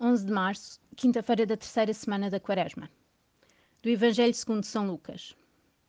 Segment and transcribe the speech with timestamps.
[0.00, 2.88] 11 de março, quinta-feira da terceira semana da Quaresma.
[3.82, 5.34] Do Evangelho segundo São Lucas.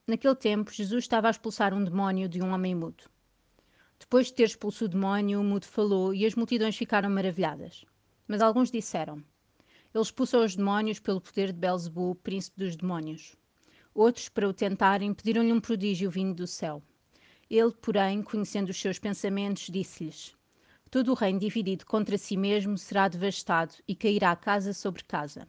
[0.07, 3.03] Naquele tempo, Jesus estava a expulsar um demónio de um homem mudo.
[3.99, 7.85] Depois de ter expulso o demónio, o mudo falou e as multidões ficaram maravilhadas.
[8.27, 9.23] Mas alguns disseram:
[9.93, 13.35] Ele expulsou os demónios pelo poder de Belzebu, príncipe dos demónios.
[13.93, 16.81] Outros, para o tentarem, pediram-lhe um prodígio vindo do céu.
[17.47, 20.35] Ele, porém, conhecendo os seus pensamentos, disse-lhes:
[20.91, 25.47] Todo o reino dividido contra si mesmo será devastado e cairá casa sobre casa.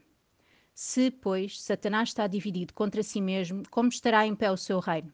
[0.75, 5.11] Se, pois, Satanás está dividido contra si mesmo, como estará em pé o seu reino?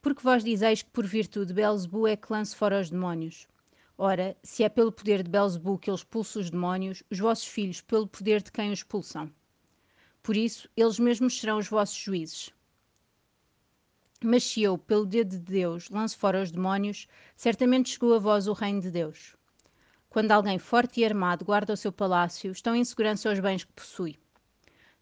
[0.00, 3.48] Porque vós dizeis que por virtude de Belzebu é que lance fora os demónios.
[3.98, 7.80] Ora, se é pelo poder de Belzebu que ele expulsa os demónios, os vossos filhos
[7.80, 9.32] pelo poder de quem os expulsam.
[10.22, 12.52] Por isso, eles mesmos serão os vossos juízes.
[14.24, 18.46] Mas se eu, pelo dedo de Deus, lanço fora os demónios, certamente chegou a vós
[18.46, 19.34] o reino de Deus.
[20.08, 23.72] Quando alguém forte e armado guarda o seu palácio, estão em segurança os bens que
[23.72, 24.16] possui.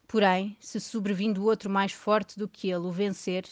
[0.07, 3.45] Porém, se sobrevindo outro mais forte do que ele o vencer,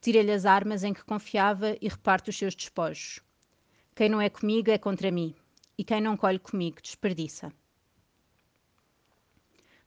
[0.00, 3.20] tira-lhe as armas em que confiava e reparte os seus despojos.
[3.96, 5.34] Quem não é comigo é contra mim,
[5.76, 7.52] e quem não colhe comigo desperdiça.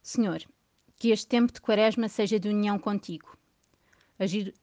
[0.02, 0.42] Senhor,
[0.96, 3.38] que este tempo de quaresma seja de união contigo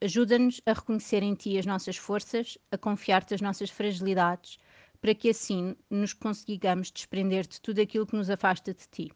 [0.01, 4.57] Ajuda-nos a reconhecer em Ti as nossas forças, a confiar-te as nossas fragilidades,
[5.01, 9.11] para que assim nos consigamos desprender de tudo aquilo que nos afasta de Ti.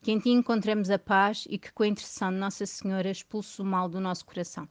[0.00, 3.60] Que em Ti encontremos a paz e que, com a intercessão de Nossa Senhora, expulse
[3.60, 4.68] o mal do nosso coração.